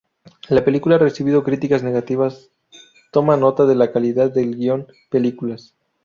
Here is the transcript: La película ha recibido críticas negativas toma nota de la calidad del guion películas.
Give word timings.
La 0.49 0.65
película 0.65 0.95
ha 0.95 0.97
recibido 0.97 1.43
críticas 1.43 1.83
negativas 1.83 2.49
toma 3.11 3.37
nota 3.37 3.67
de 3.67 3.75
la 3.75 3.91
calidad 3.91 4.31
del 4.31 4.55
guion 4.57 4.87
películas. 5.11 5.75